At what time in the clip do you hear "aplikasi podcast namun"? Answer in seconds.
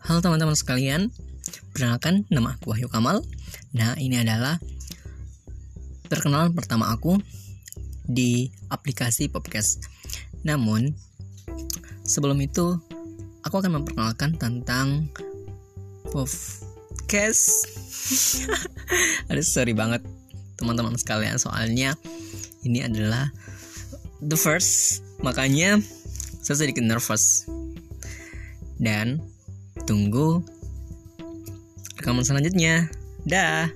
8.72-10.96